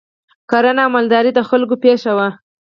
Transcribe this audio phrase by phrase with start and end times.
[0.49, 2.27] کرنه او مالداري د خلکو پیشه وه